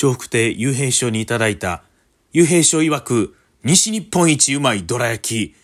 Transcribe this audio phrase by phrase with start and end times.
[0.00, 1.82] 笑福亭雄平師匠にいただいた、
[2.32, 5.54] 雄平師匠曰く、西日本一うまいどら焼き、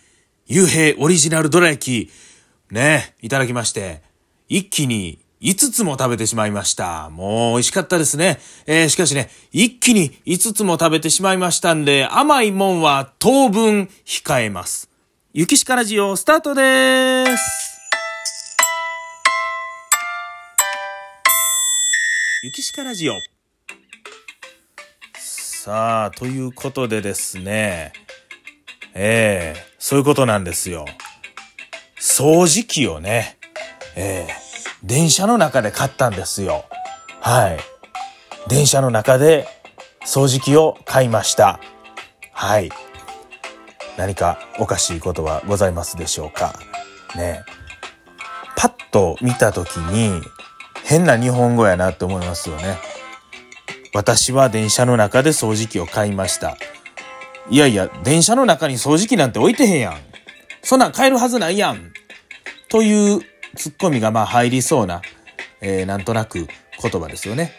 [0.45, 2.11] 雄平オリジナルどら焼き、
[2.71, 4.03] ね、いただきまして、
[4.47, 7.09] 一気に5つも食べてしまいました。
[7.09, 8.39] もう美味しかったですね。
[8.67, 14.87] えー、しかしね、一気に5つも食べてしまいましたんで、甘いもんは当分控えます。
[15.33, 17.43] 雪しかラジオスタートでーす。
[22.43, 23.36] 雪しかラジオ。
[25.67, 27.91] さあ、ということでですね、
[28.93, 30.85] ええー、そういうことなんですよ。
[31.99, 33.37] 掃除機をね、
[33.97, 34.47] ええー
[34.81, 36.63] 電車の中で買ったんですよ。
[37.19, 37.59] はい。
[38.47, 39.45] 電車の中で
[40.05, 41.59] 掃除機を買いました。
[42.31, 42.69] はい。
[43.97, 46.57] 何かおかしいことはございますでしょうか
[47.17, 47.43] ね
[48.55, 50.21] パッと見た時に
[50.85, 52.77] 変な日本語やなって思いますよね。
[53.97, 56.55] 私は電車の中で掃除機を買いました。
[57.49, 59.97] いやいや、電車の中に掃除機なんて置いてへんやん。
[60.61, 61.91] そんなん買えるはずないやん。
[62.69, 63.21] という
[63.55, 65.01] ツッコミがまあ入りそうな、
[65.61, 66.47] えー、なんとなく
[66.79, 67.53] 言葉ですよね。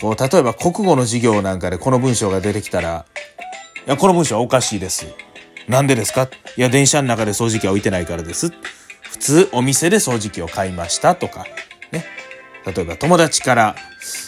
[0.00, 3.04] こう、例えば国語の授業なんかでこの文章が出てきたら、
[3.86, 5.06] いや、この文章はおかしいです。
[5.68, 6.30] なんでですか？
[6.56, 8.54] いや、電車の中で掃除機は置いてないからです。
[9.02, 11.44] 普通、お店で掃除機を買いましたとか、
[11.90, 12.06] ね。
[12.64, 13.76] 例えば、友達から、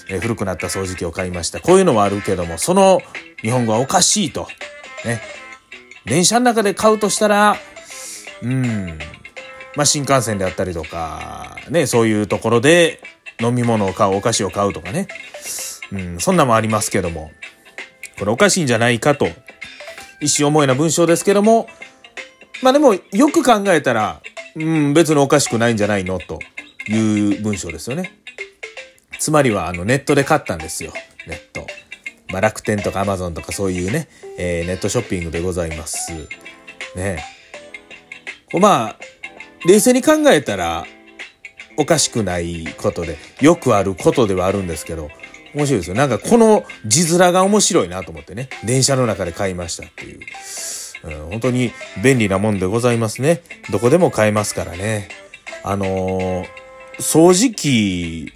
[0.09, 1.61] え、古くなった掃除機を買いました。
[1.61, 3.01] こういうのはあるけども、その
[3.43, 4.49] 日本語はおかしいと。
[5.05, 5.23] ね。
[6.05, 7.57] 電車の中で買うとしたら、
[8.43, 8.99] うん、
[9.77, 13.01] まあ、新幹線であったりとか、ね、そういうところで
[13.41, 15.09] 飲み物を買う、お菓子を買うとかね。
[15.93, 17.31] うん、そんなもありますけども、
[18.19, 19.29] これおかしいんじゃないかと、
[20.21, 21.69] 一瞬思いな文章ですけども、
[22.63, 24.21] まあでも、よく考えたら、
[24.57, 26.19] うん、別におかしくないんじゃないの？
[26.19, 26.39] と
[26.89, 28.13] いう文章ですよね。
[29.25, 30.93] つまりは、あの、ネットで買ったんですよ。
[31.27, 31.67] ネット。
[32.29, 36.13] まあ、楽天とかアマゾンとかそういうね、えー、ネットショッピングでございます。
[36.95, 37.25] ね
[38.53, 38.61] こ。
[38.61, 38.97] まあ、
[39.67, 40.85] 冷静に考えたら
[41.79, 45.09] おかしくないことで、よくあることではあるんですけど、
[45.55, 45.97] 面白いですよ。
[45.97, 50.21] なんかこの字面が面白いなと思ってね、電車の中で買いましたっていう。
[51.05, 53.41] うん、本当に便利なもんでございますね。
[53.73, 55.09] どこでも買えますからね。
[55.63, 56.47] あのー、
[56.99, 58.35] 掃除機、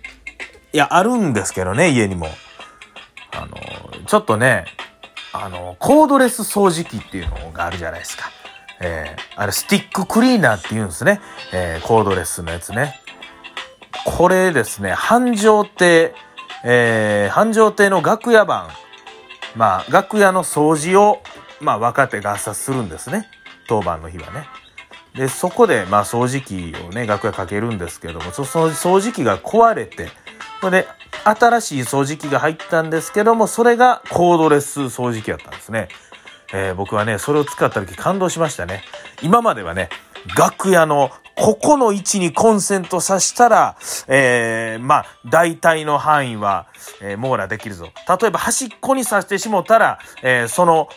[0.73, 2.29] いや、あるんですけどね、家にも。
[3.33, 4.67] あの、ちょっとね、
[5.33, 8.31] あの、コードレス掃除機っていうのがあるじゃないですか。
[8.81, 11.21] えー、あれ、スティッククリーナーって言うんですね。
[11.53, 13.01] えー、コードレスのやつね。
[14.05, 16.15] これですね、繁盛亭、
[16.65, 18.69] えー、繁盛亭の楽屋版。
[19.57, 21.23] まあ、楽屋の掃除を、
[21.61, 23.29] まあ、若手が朝するんですね。
[23.69, 24.47] 当番の日はね。
[25.15, 30.11] で、そこで、まあ、掃除機をね、楽屋かけるんですけども、その掃除機が壊れて、
[30.61, 30.89] それで、
[31.25, 35.89] 新しい掃除機が入ったんですけども、それがコードレス掃除機だったんですね。
[36.53, 38.83] えー、僕はね、それを使った時感動しましたね。
[39.23, 39.91] 今まではね、
[40.37, 43.77] 楽屋のここの位置にコンセントさしたら、
[44.09, 46.67] えー、まあ、大体の範囲は、
[47.01, 47.91] えー、網羅できるぞ。
[48.21, 50.89] 例えば端っこにさしてしもたら、えー、その、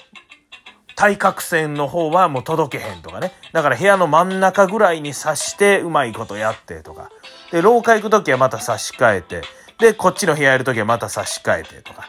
[1.02, 3.32] 対角線の方はもう届けへんとかね。
[3.54, 7.10] だから部屋の真ん中ぐらいに刺してうまいことやってとか。
[7.52, 9.42] で、廊下行くときはまた差し替えて。
[9.80, 12.08] で、こっちの部屋やるときはまた差し替えてとか。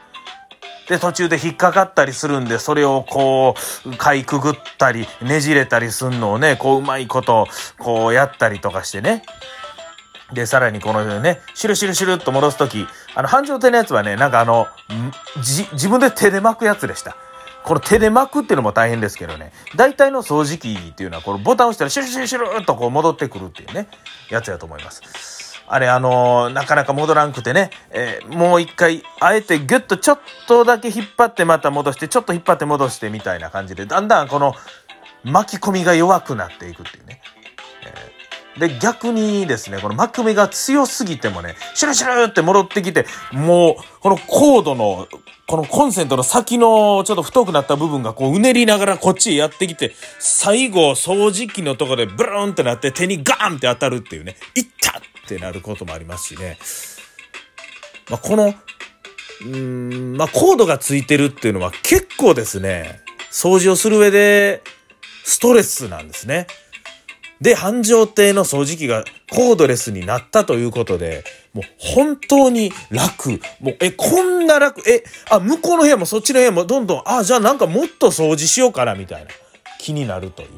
[0.90, 3.54] で、途中で引っかかったりするんで、それをこ
[3.86, 7.48] う、かいくぐったり、ねじれたりすんのをね、こう、うまいこと、
[7.78, 9.22] こうやったりとかしてね。
[10.34, 14.66] で、さらにこのね、シュルシュルシュルっと戻すとき、あの、繁盛亭のやつはね、なんかあの、
[15.40, 17.16] じ、自分で手で巻くやつでした。
[17.64, 23.88] この手で巻くっていうのも大変ですけどね、大体の掃除機っていうのは、このボタン押したらシュルシュルシュルっとこう戻ってくるっていうね、
[24.30, 25.62] やつやと思います。
[25.68, 34.54] あれ、あのー、なかなか戻らんくてね、えー、もう一回、あえてギュッとちょっとだけ引っ張ってまた戻して、ちょっと引っ張って戻してみたいな感じで、だんだんこの
[35.24, 37.21] 巻き込みが弱くなっていくっていうね。
[38.58, 45.08] で、逆にですね、この巻き込みが強すぎてもね、シュルシュルって戻ってきて、もう、このコードの、
[45.46, 56.58] このコンセントの先のちょっと太くなった部分がこううねりながらこっちへやってきて、最後掃除機のとこでブルーンってなって手にガーンって当たるっていうね、いったってなることもありますしね。
[58.10, 58.54] まあ、この、
[59.44, 63.00] うん、まあ、コードがついてるっていうのは結構ですね、
[63.30, 64.62] 掃除をする上で
[65.24, 66.46] ストレスなんですね。
[67.42, 73.30] で、繁盛亭の掃除機がコードレスになったということで、もう本当に楽。
[73.60, 79.30] もう、え、こんな楽、え、あ、向こうの部屋もそっちの部屋もどんどん、あ、じゃあなんかもっと掃除しようかな、みたいな
[79.80, 80.48] 気になるという。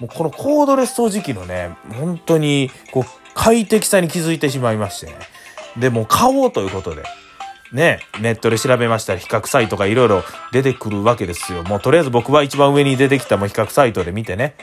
[0.00, 5.14] もうこのコードレス掃除機のね、本当に、こう、快適さに気づいてしまいましてね。
[5.76, 7.04] で、もう買おうということで。
[7.72, 11.62] ね、ネットで調べましたら比較サイトがいろいろ出てくるわけですよ。
[11.62, 14.56] もうとりあえず僕は一番上に出てきたも比較サイトで見てね、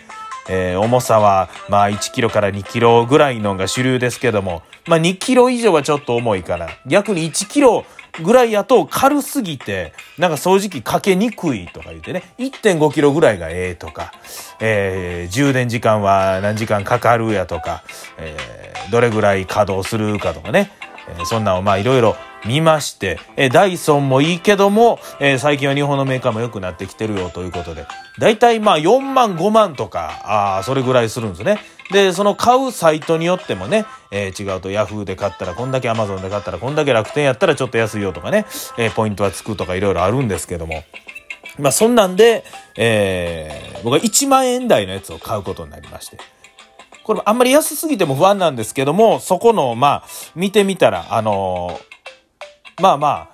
[0.47, 7.85] えー、重さはまあ1キロから2キロぐらいのが主流ですけども、まあ2キロ以上はちょっと重いから、逆に1キロ
[8.23, 14.11] ぐらいやと軽すぎて、なんか掃除機かけにくいとか言ってね、1.5キロぐらいがええとか、
[14.59, 17.83] えー、充電時間は何時間かかるやとか、
[18.17, 20.71] えー、どれぐらい稼働するかとかね、
[21.07, 22.15] えー、そんなをまあいろいろ
[22.45, 27.85] 見まして、えー、ダイソンもいいけども、えー、最近は日本のメーカーも良くなってきてるよということで、
[28.17, 31.59] だいたいまあ4万5万とか、ああ、それぐらいするんですね。
[31.91, 38.45] で、その買うサイトによってもね、えー、違うとヤフーで買ったらこんだけアマゾンで買ったらこんだけ楽天やったらちょっと安いよとかね、
[38.77, 40.83] えー、ポイントはつくとかいろいろあるんですけども。
[41.57, 42.45] まあそんなんで、
[42.77, 46.17] えー、僕は1万円台のやつを買うことになりまして。
[47.03, 51.88] これあんまり安すぎても不安なんですけども、そこの、まあ、見てみたら、あのー、
[52.79, 53.29] まあまあ、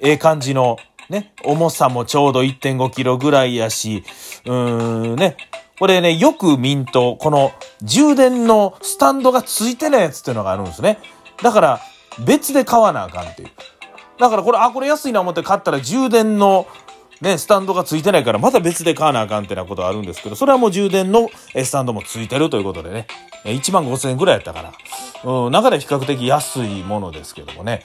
[0.00, 0.78] ええ感じの、
[1.08, 4.04] ね、重さもちょうど1.5キロぐらいやし、
[4.44, 5.36] うーん、ね、
[5.78, 7.52] これね、よく見んと、この
[7.82, 10.98] 充電のスタンドがついてないやつっていうのがあるんですね。
[11.42, 11.80] だから、
[12.24, 13.50] 別で買わなあかんっていう。
[14.18, 16.66] だからこれ、あ、これ安いな思って買ったら充電の
[17.20, 23.06] ね、スタンドがついてないからまた別で買わなあかんってなことはあるんですけど、それはもう充電のスタンドもついてるということでね、
[23.44, 24.72] 1万5千円ぐらいやったから、
[25.24, 27.82] うん、中で比較的安いものですけどもね、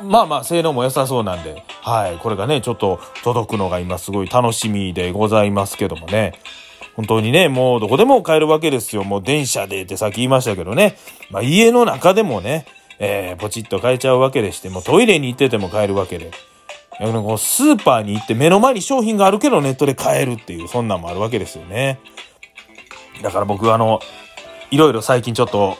[0.00, 6.34] うん、まあまあ性能も良さそうなんで、はい、これがね、ちょっと届くのが今すごい楽しみでございますけどもね、
[6.96, 9.04] 本当にね、もうどこでも買えるわけですよ。
[9.04, 10.96] もう電車でってさっき言いましたけどね。
[11.30, 12.66] まあ家の中でもね、
[12.98, 16.30] えー、ポチッと買えちゃうわけでして、もうトイレに行ってても買えるわけで。
[16.96, 21.98] スーパーに行って目の前に商品があるけどネットで買えるっていう、そんなんもあるわけですよね。
[23.20, 23.98] だから僕はあの、
[24.70, 25.76] いろいろ最近ちょっと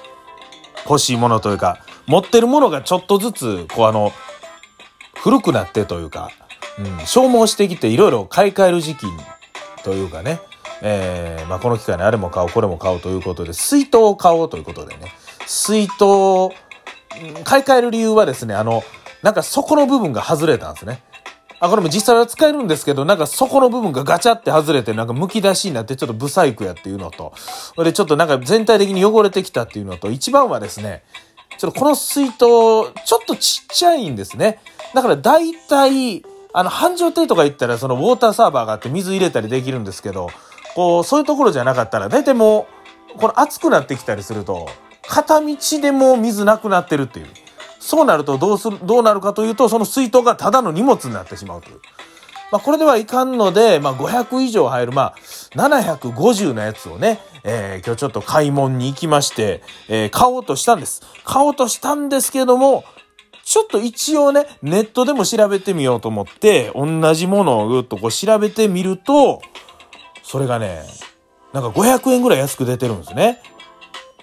[0.88, 4.12] 欲しいものというか、持ってるものがちょっとずつ、こうあの、
[5.16, 6.30] 古くなってというか、
[6.78, 9.06] うん、消耗してきていろいろ買い替える時期
[9.82, 10.40] というかね、
[10.82, 15.12] えー、まあ、この機会にあれも買おう、これも買おうということで、水筒を買おうということでね、
[15.46, 15.94] 水筒、
[17.44, 18.82] 買い替える理由はですね、あの、
[19.22, 21.02] なんか底の部分が外れたんですね。
[21.60, 27.32] あ、これも実際は使えるんですけど、なんか底の部分がガチャって外れて、なんか剥き出しになってちょっとブサイクやっていうのと、
[27.82, 31.02] で、ちょっとなんか全体的に汚れてきたっていうのと、一番はですね、
[31.58, 34.60] ちょっとこの水筒、ちょっとちっちゃいんですね。
[34.94, 40.28] だから大体、あの、繁盛亭とか行ったら、そのウォーターサーバーがあって水入れたりできるんですけど、
[40.74, 42.66] こう、そういうところじゃなかったら、大体も
[43.16, 44.68] う、この熱くなってきたりすると、
[45.02, 47.26] 片道でも水なくなってるっていう。
[47.84, 51.80] そうなるとどうする、どうなるかというと、その水筒がただの荷物になってしまうという。
[52.50, 55.14] まあ、これではいかんので、まあ、500以上入る、まあ、
[55.54, 61.02] 750のやつをね、えー、今日ちょっと買い物に行きまして、えー、買おうとしたんです。
[61.24, 62.84] 買おうとしたんですけども、
[63.44, 69.42] ちょっと一応ね、ネットでも調べてみようと思って、同じものをぐっとこう調べてみると、
[70.22, 70.84] それがね、
[71.52, 73.42] なんか500円ぐらい安く出てるんですね。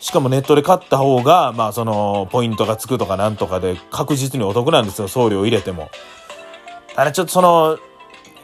[0.01, 5.89] しかもネットで買った方が、まあその、ポイントがつくとかなんとかで確実にお得なんですよ、送料入れても。
[6.95, 7.77] あれちょっとその、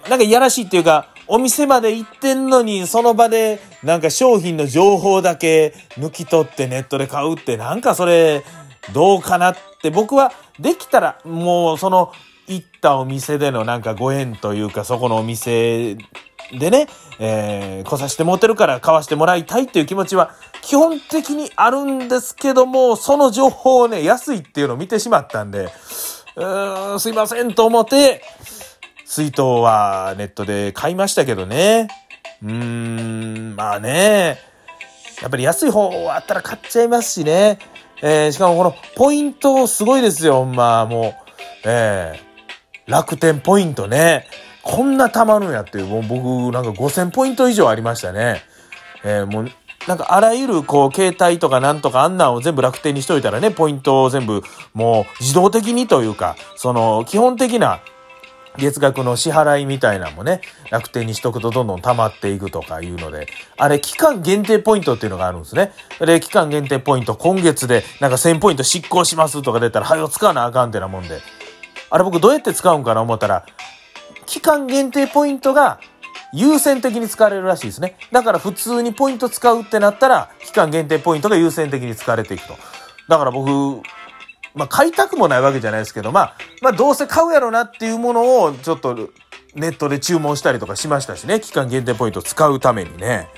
[0.07, 8.43] なんかいやらしいっていうか、お店まで行ってんのに、その場でなんか商品の情報だけ抜き取ってネットで買うって、なんかそれ、
[8.93, 12.11] どうかなって僕はできたらもうその
[12.47, 15.97] 行ったお店でのなんかご縁というかそこのお店
[16.51, 16.87] でね、
[17.19, 25.69] えー、来させてもってるから買わしてもらいたいっていう気持ちは基本的にあるんですけども、その情報をね、安いっていうのを見てしまったんで、
[26.35, 28.21] うーん、すいませんと思って、
[29.05, 31.87] 水筒はネットで買いましたけどね。
[32.43, 34.39] うーん、まあね、
[35.21, 37.59] やっぱり安い方あったら買っちゃいますしね。
[38.01, 41.13] えー、しかもこのポイントすごいですよ、まあもう。
[41.65, 44.27] えー、楽天ポイントね。
[44.67, 48.41] こんな貯まるんやっていう、もう僕なんか5000ポイント以上ありましたね。
[49.05, 49.51] えー、もう、
[49.87, 54.43] なんかあらゆるこう携帯とかなんとかあんなんを全部楽天にしといたらね、ポイントを全部
[54.73, 57.79] もう自動的にというか、その基本的な
[58.57, 65.71] 月額の支払いみたいなのもね、楽天にしとくとどんどん溜まっていくとかいうので、あれ期間限定ポイントっていうのがあるんですね。
[66.01, 71.21] で、期間限定ポイント今月でなんか1000ポイント執行しますとか出たら、はよ使わなあかんってなもんで。
[71.89, 73.45] あれ僕どうやって使うんかな思ったら、
[74.27, 75.79] 期間限定ポイントが
[76.33, 77.97] 優先的に使われるらしいですね。
[78.11, 82.55] だから普通にポイント使うってなったら、期間限定ポイントが優先的に使われていくと。
[83.09, 83.81] だから僕、
[84.53, 89.09] まあ買いたくもないわけじゃないですけど、まあ、まあどうせ買うやろなっていうものをちょっと
[89.55, 91.39] ネットで注文したりとかしましたしね。
[91.39, 93.29] 期間限定ポイント使うためにね。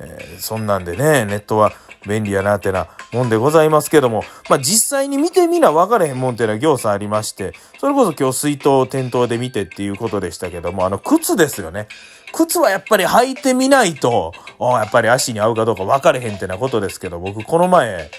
[0.00, 1.72] えー、そんなんでね、ネットは
[2.06, 11.88] 便利やなってなもんでございますけども、まあ実際に見てみな分かれへんもんっていうのは行さありまして、それこそ今日水筒を店頭で見てっていうことでしたけども、あの靴ですよね。
[12.32, 18.10] 靴はやっぱり履いてみないと、やっぱり足に合うかどうか分かれへんってなことですけど、僕この前、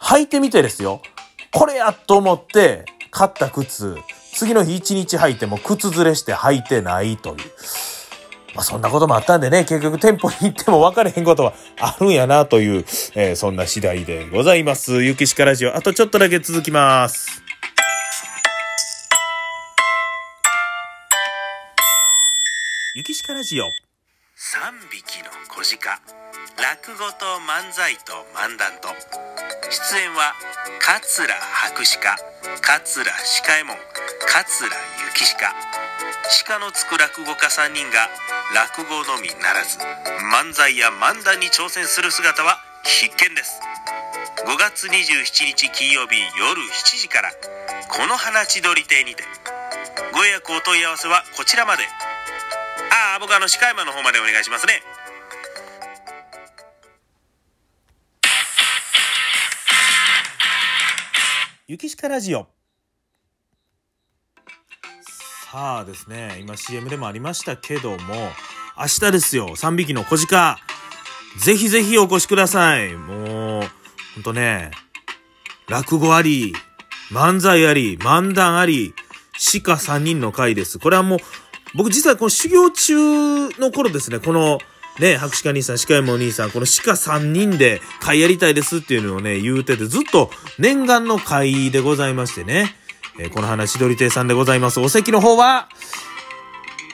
[0.00, 1.02] 履いてみてですよ。
[1.52, 3.96] これやと思って買った靴、
[4.32, 7.36] 次の日一日履いても靴ずれして履いてないという。
[8.54, 15.02] まあそんなこともあったんでね、結局店舗に行っても分かれへんことはあるんやなという、えー、そんな次第でございます。
[15.02, 17.42] ゆきしかラジオ、あとちょっとだけ続きます。
[22.96, 23.64] ゆきしかラジオ。
[24.34, 26.00] 三匹の小鹿。
[26.60, 28.88] 落語と漫才と漫談と。
[29.70, 30.34] 出演は、
[30.80, 32.16] 桂博士家、
[32.60, 33.76] 桂歯科右衛門、
[34.26, 34.68] 桂
[35.14, 35.79] 幸鹿。
[36.30, 38.06] 鹿のつく落語家3人が
[38.54, 39.78] 落語のみならず
[40.30, 43.60] 漫才や漫談に挑戦する姿は必見です。
[44.46, 47.30] 5月27日金曜日夜7時から
[47.90, 49.24] この花千鳥亭にて
[50.14, 51.82] ご予約お問い合わせはこちらまで。
[51.82, 54.82] ああ僕あの鹿山の方までお願いしますね。
[61.66, 62.59] 雪鹿ラジオ。
[65.52, 68.14] さあですね、今 CM でもありましたけども、
[68.78, 70.58] 明日ですよ、3匹の小鹿。
[71.44, 72.94] ぜひぜひお越しください。
[72.94, 73.62] もう、
[74.14, 74.70] ほんとね、
[75.68, 76.54] 落語あり、
[77.10, 78.94] 漫才あり、漫談あり、
[79.64, 80.78] 鹿3人の回です。
[80.78, 81.18] これはもう、
[81.74, 84.60] 僕実はこの修行中の頃ですね、この、
[85.00, 90.30] ね、博士課兄さん、鹿山お兄さん、この鹿3人で会やりたいですっていうのをね、言うてて、ずっと
[90.60, 92.76] 念願の会でございましてね。
[93.20, 94.80] えー、この話、どり亭さんでございます。
[94.80, 95.68] お席の方は、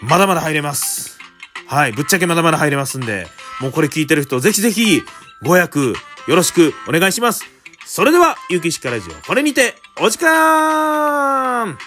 [0.03, 1.19] まだまだ入れます。
[1.69, 3.29] はい、ぶっちゃけまだまだ入れますんで、
[3.61, 5.03] もうこれ聞いてる人、ぜひぜひ、
[5.43, 5.95] ご予約、
[6.27, 7.45] よろしくお願いします。
[7.85, 11.79] それでは、ゆきしかラジオ、これにて、お時間